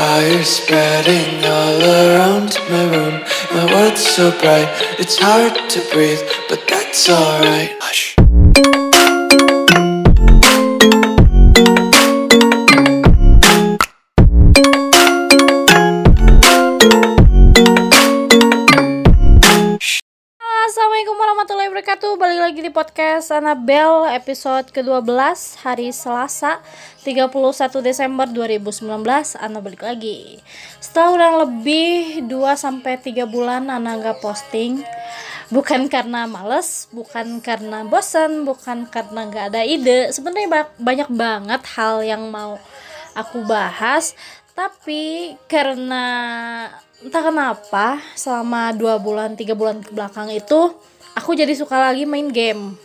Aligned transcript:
Fire 0.00 0.42
spreading 0.44 1.44
all 1.44 1.82
around 1.82 2.58
my 2.70 2.84
room. 2.90 3.22
My 3.52 3.66
world's 3.70 4.00
so 4.00 4.30
bright, 4.40 4.66
it's 4.98 5.18
hard 5.18 5.52
to 5.68 5.80
breathe, 5.92 6.22
but 6.48 6.66
that's 6.66 7.10
alright. 7.10 7.76
Hush. 7.82 8.16
Warahmatullahi 21.40 21.72
wabarakatuh 21.72 22.12
Balik 22.20 22.40
lagi 22.44 22.60
di 22.60 22.68
podcast 22.68 23.32
Annabelle 23.32 24.12
episode 24.12 24.68
ke-12 24.76 25.08
hari 25.64 25.88
Selasa 25.88 26.60
31 27.00 27.32
Desember 27.80 28.28
2019 28.28 28.84
Ana 29.40 29.64
balik 29.64 29.80
lagi. 29.80 30.36
Setelah 30.84 31.08
kurang 31.16 31.34
lebih 31.40 32.28
2-3 32.28 33.24
bulan 33.24 33.72
Ana 33.72 33.96
gak 34.04 34.20
posting 34.20 34.84
Bukan 35.48 35.88
karena 35.88 36.28
males, 36.28 36.92
bukan 36.92 37.40
karena 37.40 37.88
bosan, 37.88 38.44
bukan 38.44 38.84
karena 38.92 39.24
gak 39.32 39.56
ada 39.56 39.64
ide. 39.64 40.12
Sebenarnya 40.12 40.68
banyak 40.76 41.08
banget 41.08 41.64
hal 41.72 42.04
yang 42.04 42.28
mau 42.28 42.60
aku 43.16 43.48
bahas. 43.48 44.12
Tapi 44.52 45.32
karena 45.48 46.04
entah 47.00 47.24
kenapa 47.24 47.96
selama 48.12 48.76
dua 48.76 49.00
bulan 49.00 49.40
tiga 49.40 49.56
bulan 49.56 49.80
ke 49.80 49.88
belakang 49.96 50.28
itu 50.36 50.76
aku 51.14 51.34
jadi 51.34 51.52
suka 51.54 51.90
lagi 51.90 52.06
main 52.06 52.30
game. 52.30 52.76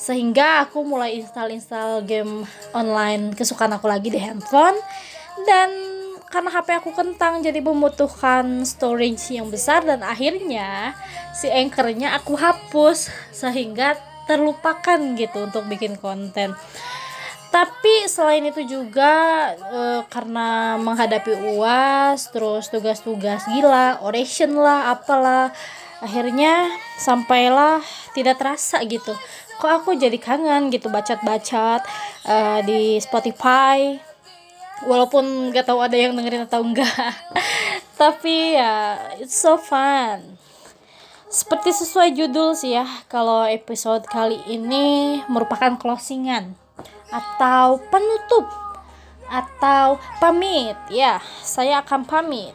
Sehingga 0.00 0.64
aku 0.64 0.80
mulai 0.80 1.20
install-install 1.20 2.08
game 2.08 2.48
online. 2.72 3.36
Kesukaan 3.36 3.76
aku 3.76 3.84
lagi 3.84 4.08
di 4.08 4.16
handphone. 4.16 4.76
Dan 5.44 5.68
karena 6.30 6.50
HP 6.52 6.68
aku 6.80 6.90
kentang 6.96 7.44
jadi 7.44 7.60
membutuhkan 7.60 8.64
storage 8.64 9.36
yang 9.36 9.52
besar. 9.52 9.84
Dan 9.84 10.00
akhirnya 10.00 10.96
si 11.36 11.52
anchornya 11.52 12.16
aku 12.16 12.36
hapus. 12.36 13.12
Sehingga 13.32 14.00
terlupakan 14.24 15.18
gitu 15.18 15.50
untuk 15.50 15.66
bikin 15.66 15.98
konten 15.98 16.54
tapi 17.50 18.06
selain 18.06 18.46
itu 18.46 18.62
juga 18.62 19.14
e, 19.58 19.80
karena 20.06 20.78
menghadapi 20.78 21.34
uas 21.58 22.30
terus 22.30 22.70
tugas-tugas 22.70 23.42
gila 23.50 23.98
oration 24.06 24.54
lah 24.54 24.94
apalah 24.94 25.50
akhirnya 25.98 26.70
sampailah 27.02 27.82
tidak 28.14 28.38
terasa 28.38 28.78
gitu. 28.86 29.10
Kok 29.58 29.82
aku 29.82 29.90
jadi 29.98 30.14
kangen 30.16 30.70
gitu 30.70 30.94
bacot-bacot 30.94 31.82
e, 32.22 32.36
di 32.70 32.80
Spotify 33.02 33.98
walaupun 34.86 35.50
gak 35.50 35.66
tahu 35.66 35.82
ada 35.82 35.98
yang 35.98 36.14
dengerin 36.14 36.46
atau 36.48 36.64
enggak 36.64 37.12
tapi 38.00 38.54
ya 38.54 38.94
it's 39.18 39.34
so 39.34 39.58
fun. 39.58 40.38
Seperti 41.30 41.74
sesuai 41.74 42.14
judul 42.14 42.54
sih 42.54 42.78
ya 42.78 42.86
kalau 43.10 43.42
episode 43.42 44.06
kali 44.06 44.38
ini 44.46 45.18
merupakan 45.26 45.74
closingan 45.74 46.59
atau 47.10 47.80
penutup. 47.90 48.46
Atau 49.30 50.00
pamit. 50.18 50.76
Ya 50.90 51.22
saya 51.40 51.80
akan 51.82 52.04
pamit. 52.06 52.54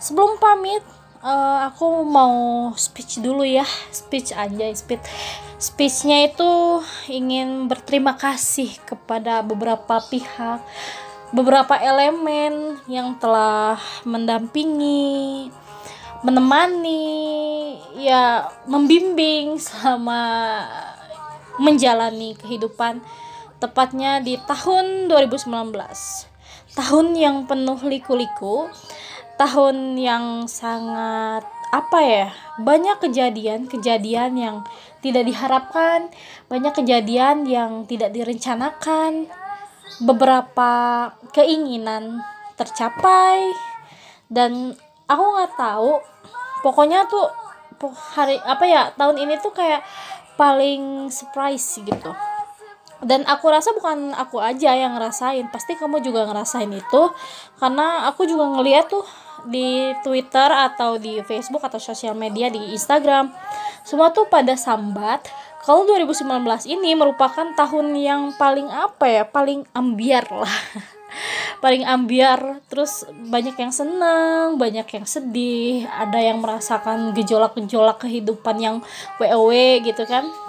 Sebelum 0.00 0.40
pamit 0.40 0.84
uh, 1.20 1.68
aku 1.68 2.04
mau 2.04 2.70
speech 2.76 3.20
dulu 3.20 3.44
ya. 3.44 3.64
Speech 3.92 4.32
aja 4.32 4.66
speech. 4.72 5.04
Speechnya 5.56 6.28
itu 6.28 6.84
ingin 7.08 7.64
berterima 7.64 8.16
kasih 8.16 8.76
kepada 8.84 9.40
beberapa 9.40 10.00
pihak 10.04 10.60
beberapa 11.34 11.74
elemen 11.74 12.78
yang 12.86 13.18
telah 13.18 13.80
mendampingi 14.06 15.50
menemani 16.22 17.02
ya 17.98 18.46
membimbing 18.64 19.58
selama 19.58 20.22
menjalani 21.58 22.36
kehidupan 22.38 23.02
tepatnya 23.58 24.20
di 24.20 24.36
tahun 24.44 25.08
2019 25.08 25.72
tahun 26.76 27.06
yang 27.16 27.48
penuh 27.48 27.80
liku-liku 27.88 28.68
tahun 29.40 29.96
yang 29.96 30.44
sangat 30.48 31.44
apa 31.72 31.98
ya 32.00 32.28
banyak 32.62 33.00
kejadian-kejadian 33.02 34.32
yang 34.38 34.56
tidak 35.00 35.24
diharapkan 35.26 36.08
banyak 36.46 36.72
kejadian 36.72 37.44
yang 37.48 37.84
tidak 37.88 38.12
direncanakan 38.14 39.28
beberapa 40.04 40.72
keinginan 41.32 42.20
tercapai 42.56 43.52
dan 44.30 44.76
aku 45.08 45.24
nggak 45.36 45.54
tahu 45.56 46.00
pokoknya 46.64 47.08
tuh 47.08 47.28
hari 48.16 48.40
apa 48.40 48.64
ya 48.64 48.82
tahun 48.96 49.20
ini 49.20 49.36
tuh 49.40 49.52
kayak 49.52 49.84
paling 50.40 51.08
surprise 51.12 51.80
gitu 51.80 52.10
dan 53.04 53.28
aku 53.28 53.52
rasa 53.52 53.76
bukan 53.76 54.16
aku 54.16 54.40
aja 54.40 54.72
yang 54.72 54.96
ngerasain. 54.96 55.52
Pasti 55.52 55.76
kamu 55.76 56.00
juga 56.00 56.24
ngerasain 56.24 56.70
itu. 56.72 57.02
Karena 57.60 58.08
aku 58.08 58.24
juga 58.24 58.48
ngeliat 58.56 58.88
tuh 58.88 59.04
di 59.44 59.92
Twitter 60.00 60.48
atau 60.48 60.96
di 60.96 61.20
Facebook 61.22 61.60
atau 61.60 61.76
sosial 61.76 62.16
media 62.16 62.48
di 62.48 62.72
Instagram 62.72 63.30
semua 63.86 64.10
tuh 64.10 64.26
pada 64.26 64.56
sambat. 64.56 65.28
Kalau 65.62 65.86
2019 65.86 66.46
ini 66.66 66.94
merupakan 66.94 67.46
tahun 67.54 67.94
yang 67.98 68.22
paling 68.38 68.70
apa 68.70 69.06
ya? 69.06 69.22
Paling 69.26 69.66
ambiar 69.74 70.26
lah. 70.30 70.58
Paling 71.64 71.86
ambiar. 71.86 72.62
Terus 72.70 73.06
banyak 73.08 73.56
yang 73.58 73.72
senang 73.74 74.58
banyak 74.58 74.86
yang 74.86 75.06
sedih. 75.06 75.86
Ada 75.90 76.18
yang 76.32 76.38
merasakan 76.42 77.14
gejolak-gejolak 77.14 78.02
kehidupan 78.02 78.56
yang 78.62 78.76
WOW 79.18 79.50
gitu 79.82 80.06
kan 80.06 80.45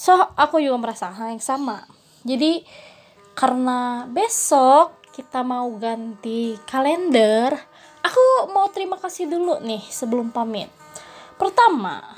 so 0.00 0.16
aku 0.32 0.64
juga 0.64 0.80
merasa 0.80 1.12
hal 1.12 1.36
yang 1.36 1.44
sama. 1.44 1.84
Jadi 2.24 2.64
karena 3.36 4.08
besok 4.08 4.96
kita 5.12 5.44
mau 5.44 5.68
ganti 5.76 6.56
kalender 6.64 7.52
aku 8.00 8.48
mau 8.48 8.72
terima 8.72 8.96
kasih 8.96 9.28
dulu 9.28 9.60
nih 9.60 9.84
sebelum 9.92 10.32
pamit. 10.32 10.72
Pertama 11.36 12.16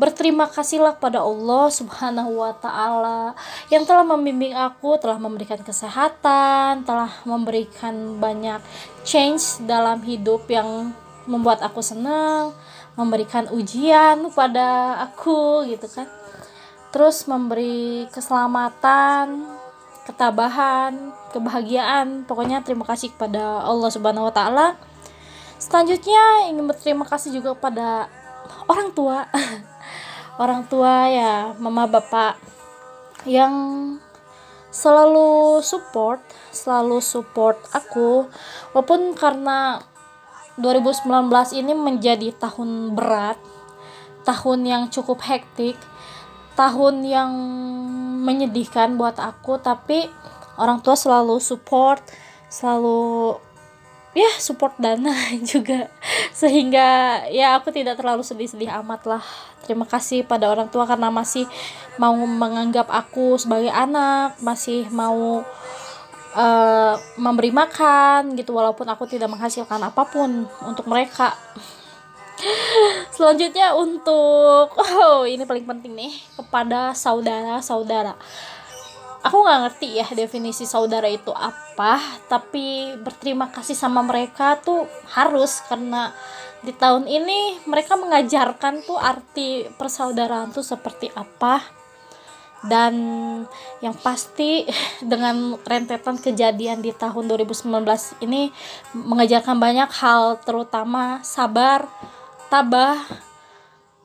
Berterima 0.00 0.48
kasihlah 0.48 0.96
pada 0.96 1.20
Allah 1.20 1.68
Subhanahu 1.68 2.40
wa 2.40 2.56
taala 2.56 3.36
yang 3.68 3.84
telah 3.84 4.00
membimbing 4.00 4.56
aku, 4.56 4.96
telah 4.96 5.20
memberikan 5.20 5.60
kesehatan, 5.60 6.88
telah 6.88 7.12
memberikan 7.28 8.16
banyak 8.16 8.64
change 9.04 9.60
dalam 9.68 10.00
hidup 10.00 10.48
yang 10.48 10.96
membuat 11.28 11.60
aku 11.60 11.84
senang, 11.84 12.56
memberikan 12.96 13.52
ujian 13.52 14.32
pada 14.32 14.96
aku 15.04 15.68
gitu 15.68 15.84
kan 15.92 16.08
terus 16.90 17.26
memberi 17.30 18.06
keselamatan 18.10 19.46
ketabahan 20.06 21.14
kebahagiaan. 21.30 22.26
Pokoknya 22.26 22.62
terima 22.66 22.82
kasih 22.82 23.14
kepada 23.14 23.62
Allah 23.62 23.90
Subhanahu 23.90 24.28
Wa 24.30 24.34
Taala. 24.34 24.66
Selanjutnya 25.60 26.50
ingin 26.50 26.66
berterima 26.66 27.06
kasih 27.06 27.36
juga 27.36 27.54
kepada 27.54 28.10
orang 28.66 28.90
tua. 28.90 29.28
Orang 30.40 30.64
tua 30.72 31.04
ya 31.12 31.52
mama 31.60 31.84
bapak 31.84 32.40
yang 33.28 33.52
selalu 34.72 35.60
support 35.60 36.24
selalu 36.48 36.98
support 37.04 37.60
aku. 37.76 38.24
Walaupun 38.72 39.12
karena 39.12 39.84
2019 40.56 41.06
ini 41.56 41.72
menjadi 41.72 42.32
tahun 42.36 42.96
berat 42.96 43.36
tahun 44.24 44.60
yang 44.68 44.82
cukup 44.92 45.24
hektik 45.24 45.76
tahun 46.60 47.00
yang 47.08 47.32
menyedihkan 48.20 49.00
buat 49.00 49.16
aku 49.16 49.56
tapi 49.64 50.04
orang 50.60 50.84
tua 50.84 50.92
selalu 50.92 51.40
support 51.40 52.04
selalu 52.52 53.40
ya 54.12 54.28
support 54.42 54.76
dana 54.76 55.14
juga. 55.52 55.88
Sehingga 56.34 57.20
ya 57.30 57.56
aku 57.56 57.72
tidak 57.72 57.96
terlalu 57.96 58.20
sedih-sedih 58.26 58.68
amat 58.84 59.06
lah. 59.08 59.24
Terima 59.64 59.86
kasih 59.86 60.26
pada 60.26 60.50
orang 60.50 60.68
tua 60.68 60.84
karena 60.84 61.08
masih 61.08 61.46
mau 61.96 62.16
menganggap 62.16 62.90
aku 62.90 63.36
sebagai 63.36 63.70
anak 63.70 64.34
masih 64.42 64.88
mau 64.90 65.44
uh, 66.34 66.94
memberi 67.20 67.52
makan 67.54 68.34
gitu 68.34 68.56
walaupun 68.56 68.88
aku 68.88 69.06
tidak 69.06 69.30
menghasilkan 69.30 69.78
apa 69.84 70.02
pun 70.08 70.48
untuk 70.64 70.88
mereka 70.88 71.36
selanjutnya 73.16 73.76
untuk 73.76 74.72
oh 74.76 75.24
ini 75.28 75.44
paling 75.44 75.66
penting 75.66 75.92
nih 75.96 76.12
kepada 76.36 76.96
saudara-saudara. 76.96 78.16
Aku 79.20 79.44
nggak 79.44 79.60
ngerti 79.68 80.00
ya 80.00 80.06
definisi 80.16 80.64
saudara 80.64 81.04
itu 81.04 81.28
apa 81.36 82.00
tapi 82.24 82.96
berterima 82.96 83.52
kasih 83.52 83.76
sama 83.76 84.00
mereka 84.00 84.56
tuh 84.64 84.88
harus 85.12 85.60
karena 85.68 86.08
di 86.60 86.76
tahun 86.76 87.08
ini 87.08 87.64
mereka 87.64 87.96
mengajarkan 87.96 88.84
tuh 88.84 89.00
arti 89.00 89.64
persaudaraan 89.80 90.52
tuh 90.52 90.64
seperti 90.64 91.08
apa. 91.16 91.80
Dan 92.60 92.94
yang 93.80 93.96
pasti 93.96 94.68
dengan 95.12 95.56
rentetan 95.64 96.20
kejadian 96.20 96.84
di 96.84 96.92
tahun 96.92 97.32
2019 97.32 97.64
ini 98.20 98.52
mengajarkan 98.92 99.56
banyak 99.56 99.88
hal 99.88 100.36
terutama 100.44 101.24
sabar, 101.24 101.88
tabah, 102.50 102.98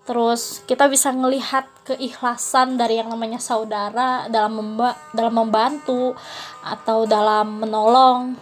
terus 0.06 0.62
kita 0.69 0.86
bisa 0.86 1.09
melihat 1.09 1.65
keikhlasan 1.83 2.77
dari 2.77 3.01
yang 3.01 3.09
namanya 3.09 3.42
saudara 3.42 4.30
dalam 4.30 4.62
memba 4.62 4.94
dalam 5.12 5.33
membantu 5.33 6.13
atau 6.62 7.09
dalam 7.09 7.65
menolong. 7.65 8.38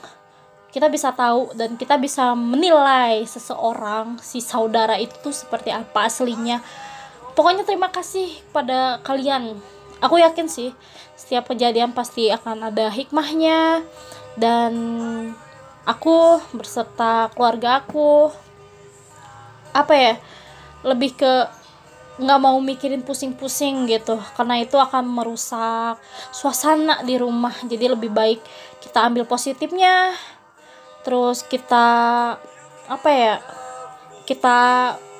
Kita 0.74 0.90
bisa 0.90 1.14
tahu 1.14 1.54
dan 1.56 1.78
kita 1.78 1.96
bisa 2.02 2.34
menilai 2.34 3.24
seseorang 3.24 4.18
si 4.20 4.42
saudara 4.44 5.00
itu 5.00 5.32
seperti 5.32 5.72
apa 5.72 6.10
aslinya. 6.10 6.60
Pokoknya 7.34 7.64
terima 7.64 7.90
kasih 7.90 8.30
pada 8.52 9.00
kalian. 9.06 9.58
Aku 10.04 10.20
yakin 10.20 10.52
sih 10.52 10.76
setiap 11.16 11.48
kejadian 11.48 11.96
pasti 11.96 12.28
akan 12.28 12.74
ada 12.74 12.90
hikmahnya. 12.90 13.86
Dan 14.34 14.74
aku 15.86 16.42
berserta 16.58 17.30
keluarga 17.38 17.86
aku 17.86 18.34
apa 19.74 19.94
ya 19.94 20.14
lebih 20.86 21.18
ke 21.18 21.34
nggak 22.14 22.40
mau 22.42 22.58
mikirin 22.62 23.02
pusing-pusing 23.02 23.90
gitu. 23.90 24.22
Karena 24.38 24.62
itu 24.62 24.78
akan 24.78 25.06
merusak 25.10 25.98
suasana 26.30 27.02
di 27.02 27.18
rumah. 27.18 27.54
Jadi 27.66 27.90
lebih 27.90 28.14
baik 28.14 28.40
kita 28.86 29.02
ambil 29.02 29.26
positifnya. 29.26 30.14
Terus 31.02 31.42
kita 31.42 31.86
apa 32.86 33.10
ya 33.10 33.42
kita 34.30 34.58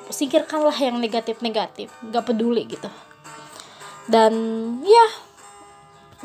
singkirkanlah 0.08 0.76
yang 0.78 1.02
negatif-negatif. 1.02 1.90
Gak 2.14 2.24
peduli 2.30 2.62
gitu. 2.70 2.88
Dan 4.06 4.32
ya 4.86 5.06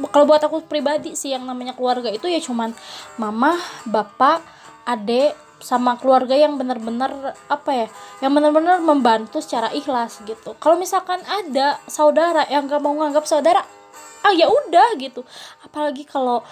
kalau 0.07 0.29
buat 0.29 0.39
aku 0.39 0.63
pribadi 0.63 1.17
sih 1.17 1.35
yang 1.35 1.43
namanya 1.43 1.75
keluarga 1.75 2.07
itu 2.07 2.29
ya 2.31 2.39
cuman 2.39 2.71
mama 3.19 3.59
bapak 3.83 4.39
adik 4.87 5.35
sama 5.59 5.99
keluarga 5.99 6.35
yang 6.35 6.55
benar-benar 6.55 7.35
apa 7.51 7.71
ya 7.71 7.87
yang 8.23 8.31
benar-benar 8.31 8.79
membantu 8.79 9.43
secara 9.43 9.69
ikhlas 9.75 10.23
gitu. 10.23 10.55
Kalau 10.57 10.79
misalkan 10.79 11.19
ada 11.27 11.77
saudara 11.85 12.47
yang 12.47 12.65
gak 12.65 12.79
mau 12.79 12.95
nganggap 12.95 13.27
saudara 13.27 13.61
ah 14.23 14.33
ya 14.35 14.47
udah 14.47 14.95
gitu. 14.99 15.23
Apalagi 15.63 16.03
kalau 16.07 16.43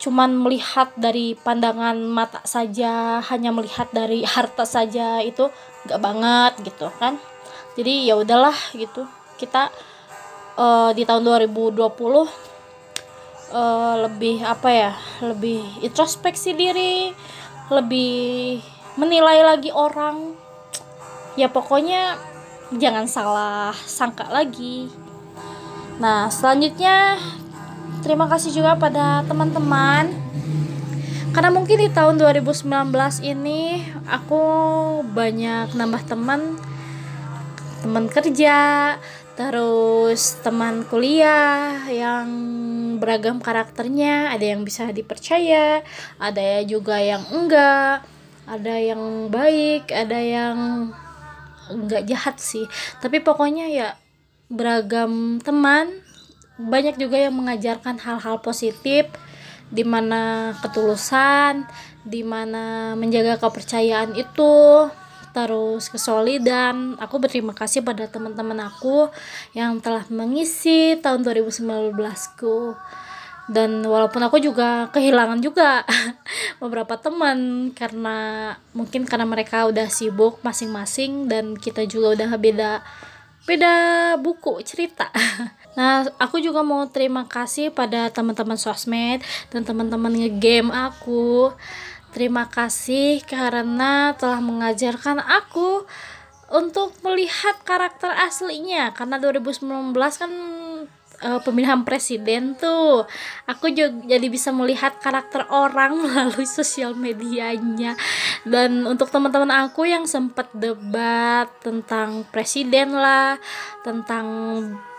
cuman 0.00 0.36
melihat 0.36 0.92
dari 0.98 1.38
pandangan 1.38 1.96
mata 1.96 2.44
saja 2.44 3.22
hanya 3.32 3.54
melihat 3.54 3.88
dari 3.94 4.26
harta 4.26 4.68
saja 4.68 5.20
itu 5.20 5.48
gak 5.88 6.00
banget 6.00 6.52
gitu 6.64 6.88
kan. 6.96 7.20
Jadi 7.76 8.08
ya 8.08 8.16
udahlah 8.16 8.56
gitu. 8.76 9.04
Kita 9.36 9.68
uh, 10.56 10.90
di 10.96 11.02
tahun 11.04 11.22
2020 11.26 11.84
uh, 11.84 12.26
eh, 13.54 13.94
lebih 14.08 14.36
apa 14.42 14.68
ya 14.70 14.92
lebih 15.22 15.62
introspeksi 15.82 16.54
diri 16.54 17.14
lebih 17.72 18.60
menilai 19.00 19.40
lagi 19.44 19.70
orang. 19.72 20.36
Ya 21.34 21.50
pokoknya 21.50 22.18
jangan 22.74 23.06
salah 23.08 23.74
sangka 23.74 24.28
lagi. 24.28 24.90
Nah 25.98 26.28
selanjutnya 26.28 27.18
terima 28.02 28.28
kasih 28.28 28.52
juga 28.52 28.76
pada 28.76 29.24
teman-teman. 29.24 30.12
Karena 31.34 31.50
mungkin 31.50 31.82
di 31.82 31.90
tahun 31.90 32.14
2019 32.22 32.70
ini 33.26 33.82
aku 34.06 34.42
banyak 35.02 35.74
nambah 35.74 36.02
teman. 36.06 36.54
Teman 37.82 38.06
kerja 38.06 38.94
terus 39.34 40.38
teman 40.46 40.86
kuliah 40.86 41.82
yang 41.90 42.30
beragam 42.98 43.38
karakternya. 43.38 44.34
Ada 44.34 44.56
yang 44.56 44.62
bisa 44.62 44.90
dipercaya 44.90 45.82
ada 46.18 46.62
juga 46.66 46.98
yang 46.98 47.22
enggak 47.30 48.06
ada 48.44 48.74
yang 48.76 49.32
baik 49.32 49.88
ada 49.88 50.18
yang 50.20 50.90
enggak 51.70 52.04
jahat 52.08 52.36
sih. 52.40 52.64
Tapi 53.00 53.20
pokoknya 53.24 53.66
ya 53.70 53.88
beragam 54.52 55.40
teman 55.40 56.04
banyak 56.54 56.94
juga 57.00 57.18
yang 57.18 57.34
mengajarkan 57.34 57.98
hal-hal 57.98 58.38
positif 58.38 59.10
di 59.74 59.82
mana 59.82 60.54
ketulusan, 60.62 61.66
di 62.06 62.22
mana 62.22 62.94
menjaga 62.94 63.40
kepercayaan 63.42 64.14
itu, 64.14 64.54
terus 65.34 65.90
kesolidan. 65.90 66.94
Aku 67.02 67.18
berterima 67.18 67.50
kasih 67.50 67.82
pada 67.82 68.06
teman-teman 68.06 68.70
aku 68.70 69.10
yang 69.52 69.82
telah 69.82 70.06
mengisi 70.08 70.94
tahun 71.02 71.26
2019ku. 71.26 72.78
Dan 73.44 73.84
walaupun 73.84 74.24
aku 74.24 74.40
juga 74.40 74.88
kehilangan 74.88 75.42
juga 75.44 75.84
beberapa 76.62 76.96
teman 76.96 77.68
karena 77.76 78.16
mungkin 78.72 79.04
karena 79.04 79.28
mereka 79.28 79.68
udah 79.68 79.90
sibuk 79.92 80.40
masing-masing 80.40 81.28
dan 81.28 81.52
kita 81.52 81.84
juga 81.84 82.16
udah 82.16 82.30
beda 82.40 82.70
beda 83.44 83.74
buku 84.22 84.62
cerita. 84.64 85.10
Nah, 85.74 86.06
aku 86.22 86.38
juga 86.38 86.62
mau 86.62 86.86
terima 86.86 87.26
kasih 87.26 87.74
pada 87.74 88.06
teman-teman 88.06 88.54
sosmed 88.54 89.26
dan 89.50 89.66
teman-teman 89.66 90.14
ngegame 90.14 90.70
aku. 90.70 91.50
Terima 92.14 92.46
kasih 92.46 93.26
karena 93.26 94.14
telah 94.14 94.38
mengajarkan 94.38 95.18
aku 95.18 95.82
untuk 96.54 96.94
melihat 97.02 97.58
karakter 97.66 98.14
aslinya. 98.14 98.94
Karena 98.94 99.18
2019 99.18 99.90
kan 99.92 100.32
uh, 101.26 101.40
pemilihan 101.42 101.82
presiden 101.82 102.54
tuh. 102.54 103.02
Aku 103.50 103.66
juga 103.74 103.90
jadi 104.06 104.30
bisa 104.30 104.54
melihat 104.54 104.94
karakter 105.02 105.42
orang 105.50 105.98
melalui 106.06 106.46
sosial 106.46 106.94
medianya. 106.94 107.98
Dan 108.46 108.86
untuk 108.86 109.10
teman-teman 109.10 109.50
aku 109.66 109.82
yang 109.82 110.06
sempat 110.06 110.54
debat 110.54 111.50
tentang 111.66 112.22
presiden 112.30 112.94
lah 112.94 113.42
tentang 113.82 114.24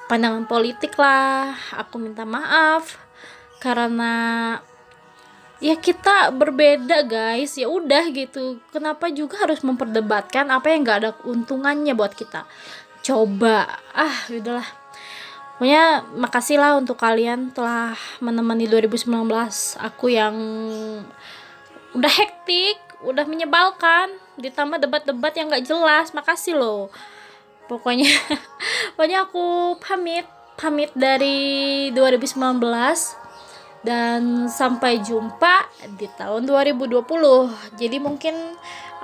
pandangan 0.06 0.46
politik 0.46 0.94
lah 1.02 1.58
aku 1.74 1.98
minta 1.98 2.30
maaf 2.30 3.02
karena 3.58 4.14
ya 5.64 5.76
kita 5.80 6.32
berbeda 6.36 7.06
guys. 7.08 7.56
Ya 7.56 7.68
udah 7.72 8.10
gitu. 8.12 8.60
Kenapa 8.72 9.12
juga 9.12 9.40
harus 9.44 9.64
memperdebatkan 9.64 10.50
apa 10.52 10.72
yang 10.72 10.84
gak 10.84 11.00
ada 11.04 11.12
untungannya 11.24 11.96
buat 11.96 12.16
kita? 12.16 12.44
Coba. 13.06 13.80
Ah 13.96 14.28
udahlah. 14.32 14.68
Pokoknya 15.56 16.04
makasih 16.20 16.60
lah 16.60 16.76
untuk 16.76 17.00
kalian 17.00 17.56
telah 17.56 17.96
menemani 18.20 18.68
2019 18.68 19.08
aku 19.80 20.12
yang 20.12 20.36
udah 21.96 22.12
hektik 22.12 22.76
udah 23.08 23.24
menyebalkan 23.24 24.12
ditambah 24.36 24.84
debat-debat 24.84 25.32
yang 25.38 25.48
gak 25.48 25.64
jelas. 25.64 26.12
Makasih 26.12 26.60
loh. 26.60 26.92
Pokoknya 27.72 28.12
pokoknya 29.00 29.28
aku 29.28 29.78
pamit. 29.80 30.28
Pamit 30.56 30.88
dari 30.96 31.92
2019 31.92 32.64
dan 33.86 34.50
sampai 34.50 35.00
jumpa 35.06 35.70
di 35.96 36.10
tahun 36.18 36.50
2020 36.50 37.06
jadi 37.78 37.98
mungkin 38.02 38.34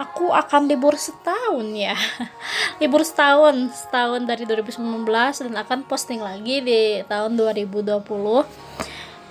aku 0.02 0.34
akan 0.34 0.66
libur 0.66 0.98
setahun 0.98 1.68
ya. 1.78 1.94
Libur 2.82 3.06
setahun 3.06 3.54
setahun 3.70 4.26
dari 4.26 4.50
2019 4.50 5.06
dan 5.06 5.54
akan 5.62 5.86
posting 5.86 6.18
lagi 6.18 6.66
di 6.66 7.06
tahun 7.06 7.38
2020 7.38 8.02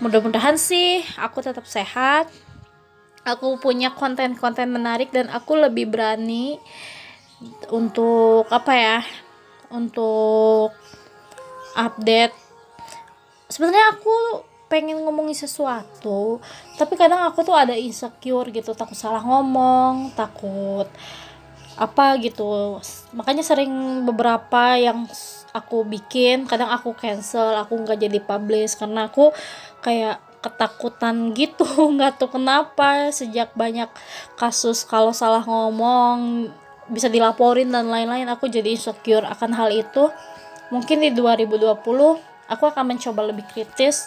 mudah-mudahan 0.01 0.57
sih 0.57 1.03
aku 1.19 1.43
tetap 1.45 1.67
sehat 1.67 2.31
aku 3.25 3.61
punya 3.61 3.93
konten-konten 3.93 4.73
menarik 4.73 5.13
dan 5.13 5.29
aku 5.29 5.59
lebih 5.59 5.91
berani 5.91 6.57
untuk 7.73 8.49
apa 8.53 8.73
ya 8.77 8.99
untuk 9.73 10.75
update. 11.79 12.35
Sebenarnya 13.51 13.97
aku 13.97 14.45
pengen 14.71 15.03
ngomongin 15.03 15.35
sesuatu 15.35 16.39
tapi 16.79 16.95
kadang 16.95 17.27
aku 17.27 17.43
tuh 17.43 17.59
ada 17.59 17.75
insecure 17.75 18.49
gitu 18.55 18.71
takut 18.73 18.95
salah 18.95 19.21
ngomong 19.21 20.15
takut 20.15 20.87
apa 21.81 22.21
gitu. 22.21 22.77
Makanya 23.17 23.41
sering 23.41 24.05
beberapa 24.05 24.77
yang 24.77 25.09
aku 25.57 25.83
bikin 25.89 26.45
kadang 26.45 26.69
aku 26.71 26.93
cancel 26.95 27.57
aku 27.57 27.75
nggak 27.81 27.99
jadi 27.99 28.21
publish 28.23 28.79
karena 28.79 29.11
aku 29.11 29.35
kayak 29.83 30.23
ketakutan 30.45 31.17
gitu 31.41 31.67
nggak 31.67 32.21
tahu 32.21 32.39
kenapa 32.39 33.11
sejak 33.11 33.57
banyak 33.57 33.89
kasus 34.37 34.85
kalau 34.85 35.11
salah 35.17 35.43
ngomong 35.43 36.49
bisa 36.93 37.09
dilaporin 37.09 37.73
dan 37.73 37.89
lain-lain 37.89 38.29
aku 38.29 38.51
jadi 38.53 38.77
insecure 38.77 39.25
akan 39.25 39.51
hal 39.57 39.73
itu. 39.73 40.13
Mungkin 40.71 41.03
di 41.03 41.11
2020 41.11 41.67
aku 42.47 42.65
akan 42.67 42.85
mencoba 42.95 43.27
lebih 43.27 43.43
kritis 43.51 44.07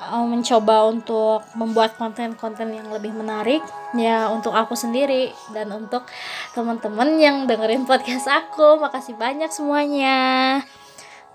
uh, 0.00 0.24
mencoba 0.24 0.88
untuk 0.88 1.44
membuat 1.56 1.96
konten-konten 1.96 2.72
yang 2.72 2.88
lebih 2.92 3.12
menarik 3.12 3.64
ya 3.96 4.28
untuk 4.28 4.52
aku 4.52 4.76
sendiri 4.76 5.32
dan 5.56 5.72
untuk 5.72 6.04
teman-teman 6.52 7.16
yang 7.16 7.36
dengerin 7.48 7.88
podcast 7.88 8.28
aku. 8.28 8.80
Makasih 8.80 9.16
banyak 9.16 9.48
semuanya. 9.48 10.60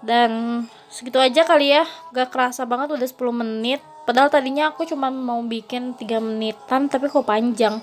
Dan 0.02 0.66
segitu 0.90 1.22
aja 1.22 1.46
kali 1.46 1.74
ya. 1.74 1.86
Gak 2.14 2.34
kerasa 2.34 2.66
banget 2.66 2.94
udah 2.98 3.08
10 3.08 3.42
menit. 3.46 3.82
Padahal 4.06 4.34
tadinya 4.34 4.74
aku 4.74 4.86
cuma 4.90 5.14
mau 5.14 5.42
bikin 5.46 5.94
3 5.94 6.18
menitan 6.22 6.90
tapi 6.90 7.06
kok 7.10 7.26
panjang. 7.26 7.82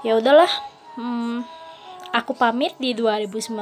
Ya 0.00 0.16
udahlah 0.16 0.48
hmm, 0.96 1.59
aku 2.10 2.34
pamit 2.34 2.74
di 2.76 2.92
2019 2.94 3.54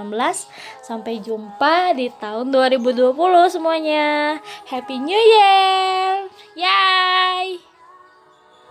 sampai 0.84 1.20
jumpa 1.20 1.92
di 1.94 2.08
tahun 2.16 2.52
2020 2.52 3.14
semuanya. 3.52 4.40
Happy 4.68 4.96
new 5.00 5.16
year! 5.16 6.28
Yay 6.58 7.67